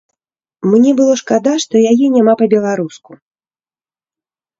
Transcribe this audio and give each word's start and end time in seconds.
Мне 0.71 0.93
было 0.99 1.13
шкада, 1.21 1.53
што 1.65 1.75
яе 1.91 2.07
няма 2.15 2.33
па-беларуску. 2.39 3.11